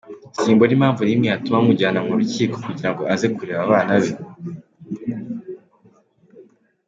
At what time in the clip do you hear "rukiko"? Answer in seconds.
2.19-2.55